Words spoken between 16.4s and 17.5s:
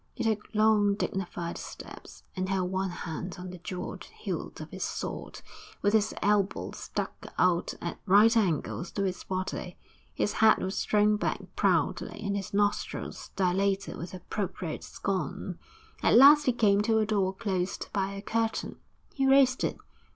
he came to a door